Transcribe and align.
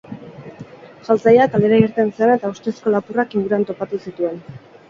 Saltzailea 1.09 1.45
kalera 1.57 1.79
irten 1.83 2.11
zen, 2.15 2.33
eta 2.39 2.53
ustezko 2.57 2.97
lapurrak 2.97 3.37
inguruan 3.39 3.71
topatu 3.73 4.05
zituen. 4.09 4.43